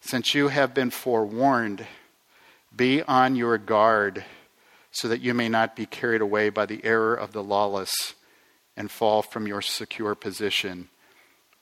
[0.00, 1.86] since you have been forewarned,
[2.74, 4.24] be on your guard
[4.90, 8.14] so that you may not be carried away by the error of the lawless
[8.76, 10.88] and fall from your secure position,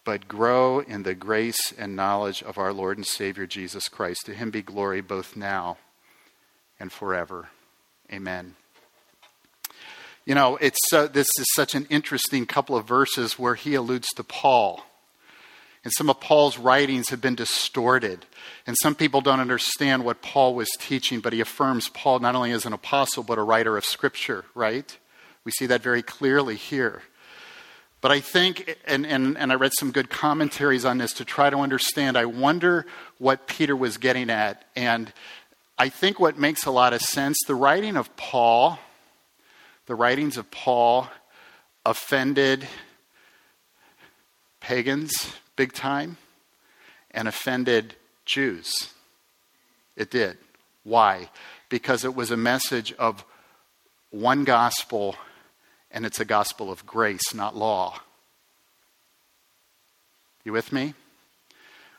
[0.04, 4.26] but grow in the grace and knowledge of our Lord and Savior Jesus Christ.
[4.26, 5.76] To him be glory both now
[6.80, 7.48] and forever.
[8.10, 8.54] Amen.
[10.24, 14.08] You know, it's uh, this is such an interesting couple of verses where he alludes
[14.16, 14.84] to Paul.
[15.84, 18.26] And some of Paul's writings have been distorted.
[18.66, 22.50] And some people don't understand what Paul was teaching, but he affirms Paul not only
[22.52, 24.96] as an apostle, but a writer of Scripture, right?
[25.44, 27.02] We see that very clearly here.
[28.00, 31.50] But I think, and, and, and I read some good commentaries on this to try
[31.50, 32.86] to understand, I wonder
[33.18, 34.64] what Peter was getting at.
[34.76, 35.12] And
[35.76, 38.78] I think what makes a lot of sense the writing of Paul,
[39.86, 41.08] the writings of Paul
[41.84, 42.68] offended
[44.60, 46.16] pagans big time
[47.10, 48.94] and offended Jews.
[49.96, 50.38] It did.
[50.84, 51.30] Why?
[51.68, 53.24] Because it was a message of
[54.10, 55.16] one gospel
[55.90, 58.00] and it's a gospel of grace, not law.
[60.44, 60.94] You with me?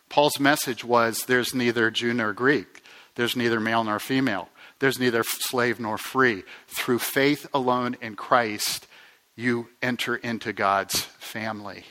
[0.08, 2.82] Paul's message was there's neither Jew nor Greek,
[3.16, 4.48] there's neither male nor female,
[4.80, 6.44] there's neither slave nor free.
[6.70, 8.88] Through faith alone in Christ,
[9.36, 11.84] you enter into God's family.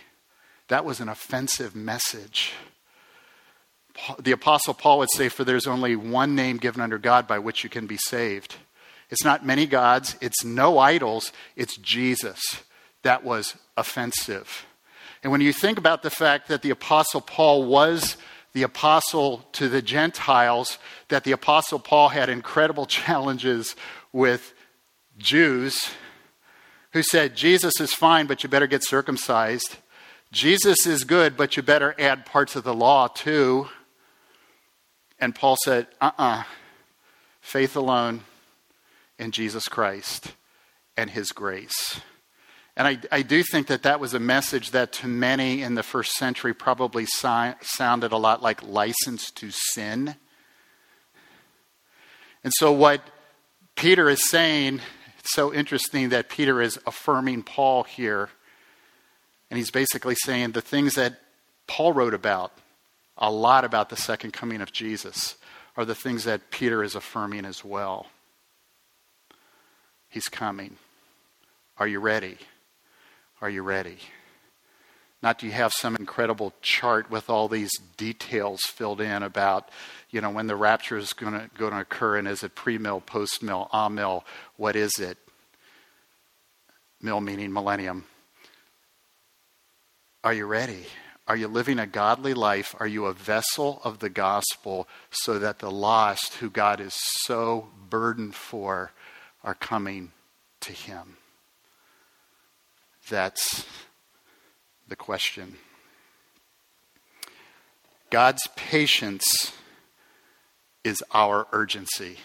[0.68, 2.52] That was an offensive message.
[4.18, 7.64] The Apostle Paul would say, For there's only one name given under God by which
[7.64, 8.56] you can be saved.
[9.10, 12.40] It's not many gods, it's no idols, it's Jesus.
[13.02, 14.66] That was offensive.
[15.22, 18.16] And when you think about the fact that the Apostle Paul was
[18.52, 23.76] the apostle to the Gentiles, that the Apostle Paul had incredible challenges
[24.12, 24.52] with
[25.16, 25.90] Jews
[26.92, 29.76] who said, Jesus is fine, but you better get circumcised.
[30.30, 33.68] Jesus is good, but you better add parts of the law too.
[35.18, 36.40] And Paul said, uh uh-uh.
[36.40, 36.42] uh
[37.40, 38.20] faith alone,
[39.18, 40.34] in Jesus Christ
[40.96, 42.00] and his grace.
[42.76, 45.82] And I, I, do think that that was a message that to many in the
[45.82, 50.14] first century probably si- sounded a lot like license to sin.
[52.44, 53.02] And so, what
[53.74, 54.80] Peter is saying,
[55.18, 58.30] it's so interesting that Peter is affirming Paul here.
[59.50, 61.20] And he's basically saying the things that
[61.66, 62.52] Paul wrote about,
[63.16, 65.36] a lot about the second coming of Jesus,
[65.76, 68.06] are the things that Peter is affirming as well.
[70.08, 70.76] He's coming.
[71.78, 72.38] Are you ready?
[73.40, 73.98] Are you ready?
[75.22, 79.68] Not do you have some incredible chart with all these details filled in about,
[80.10, 84.24] you know, when the rapture is going to, occur and is it pre-mill, post-mill, amill,
[84.56, 85.18] what is it?
[87.00, 88.04] Mill meaning millennium.
[90.24, 90.84] Are you ready?
[91.28, 92.74] Are you living a godly life?
[92.80, 97.68] Are you a vessel of the gospel so that the lost, who God is so
[97.88, 98.90] burdened for,
[99.44, 100.10] are coming
[100.60, 101.18] to Him?
[103.08, 103.64] That's
[104.88, 105.56] the question.
[108.10, 109.52] God's patience
[110.82, 112.16] is our urgency.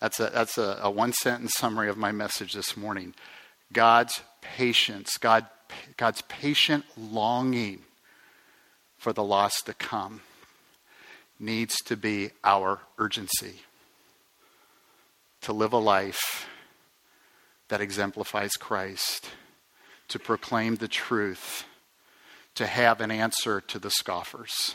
[0.00, 3.14] That's a, that's a, a one sentence summary of my message this morning.
[3.72, 5.46] God's patience, God,
[5.96, 7.80] God's patient longing
[8.98, 10.22] for the lost to come
[11.38, 13.60] needs to be our urgency
[15.46, 16.48] to live a life
[17.68, 19.30] that exemplifies Christ,
[20.08, 21.64] to proclaim the truth,
[22.56, 24.74] to have an answer to the scoffers,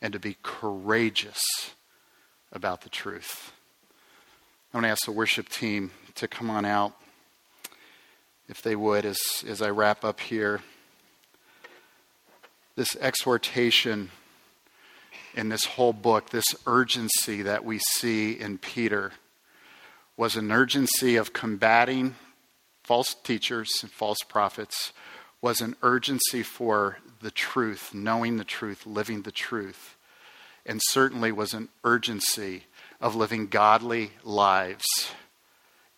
[0.00, 1.42] and to be courageous
[2.50, 3.52] about the truth.
[4.72, 6.94] I'm going to ask the worship team to come on out,
[8.48, 10.60] if they would, as, as I wrap up here.
[12.76, 14.10] This exhortation
[15.34, 19.12] in this whole book, this urgency that we see in Peter
[20.16, 22.16] was an urgency of combating
[22.82, 24.92] false teachers and false prophets,
[25.40, 29.96] was an urgency for the truth, knowing the truth, living the truth,
[30.64, 32.64] and certainly was an urgency
[33.00, 34.86] of living godly lives,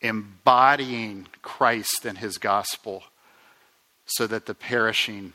[0.01, 3.05] embodying Christ and his gospel
[4.07, 5.33] so that the perishing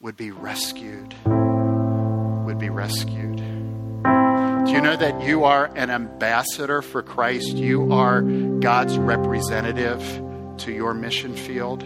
[0.00, 1.14] would be rescued.
[1.26, 3.36] Would be rescued.
[3.36, 7.56] Do you know that you are an ambassador for Christ?
[7.56, 10.00] You are God's representative
[10.58, 11.82] to your mission field.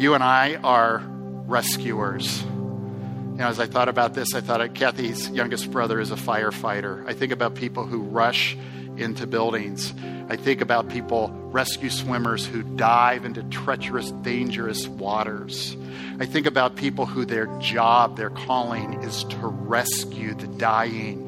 [0.00, 1.02] You and I are
[1.46, 2.42] rescuers.
[2.42, 7.06] You know, as I thought about this, I thought Kathy's youngest brother is a firefighter.
[7.06, 8.56] I think about people who rush
[8.98, 9.94] into buildings.
[10.28, 15.76] I think about people, rescue swimmers who dive into treacherous, dangerous waters.
[16.20, 21.24] I think about people who their job, their calling is to rescue the dying.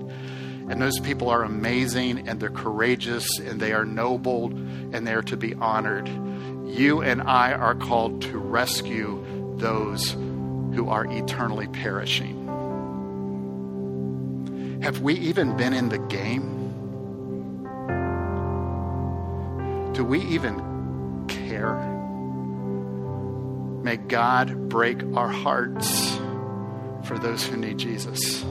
[0.69, 4.47] And those people are amazing and they're courageous and they are noble
[4.93, 6.09] and they are to be honored.
[6.69, 12.41] You and I are called to rescue those who are eternally perishing.
[14.83, 16.60] Have we even been in the game?
[19.93, 21.75] Do we even care?
[23.83, 26.17] May God break our hearts
[27.05, 28.43] for those who need Jesus.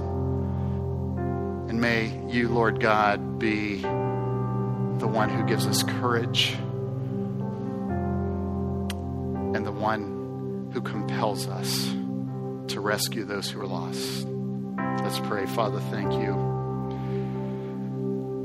[1.70, 6.56] And may you, Lord God, be the one who gives us courage
[9.56, 11.86] and the one who compels us
[12.74, 14.28] to rescue those who are lost.
[15.04, 15.46] Let's pray.
[15.46, 16.34] Father, thank you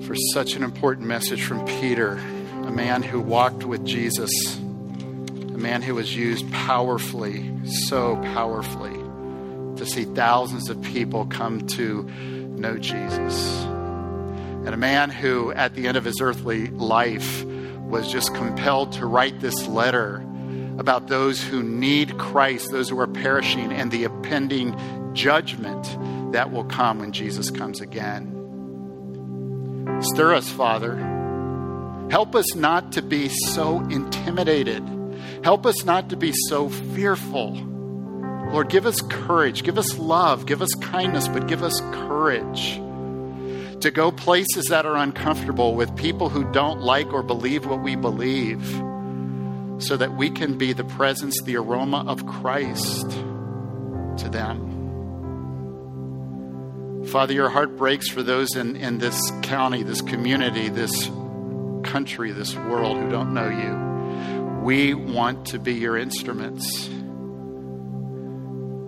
[0.06, 2.20] for such an important message from Peter
[2.64, 8.94] a man who walked with Jesus, a man who was used powerfully, so powerfully,
[9.76, 13.64] to see thousands of people come to know Jesus.
[13.64, 19.04] And a man who, at the end of his earthly life, was just compelled to
[19.04, 20.24] write this letter
[20.78, 24.74] about those who need Christ, those who are perishing, and the impending
[25.14, 25.84] judgment
[26.32, 28.30] that will come when Jesus comes again.
[30.00, 31.23] Stir us, Father
[32.10, 34.82] Help us not to be so intimidated.
[35.42, 37.52] Help us not to be so fearful.
[38.52, 42.80] Lord, give us courage, give us love, give us kindness, but give us courage
[43.80, 47.96] to go places that are uncomfortable with people who don't like or believe what we
[47.96, 48.64] believe
[49.78, 54.72] so that we can be the presence, the aroma of Christ to them.
[57.06, 61.10] Father, your heart breaks for those in, in this county, this community, this
[61.84, 64.62] country, this world who don't know you.
[64.62, 66.88] We want to be your instruments.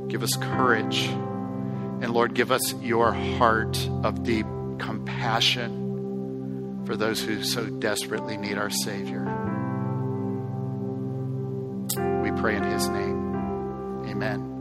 [0.09, 1.07] Give us courage.
[1.07, 4.47] And Lord, give us your heart of deep
[4.78, 9.24] compassion for those who so desperately need our Savior.
[12.22, 13.34] We pray in His name.
[14.07, 14.55] Amen.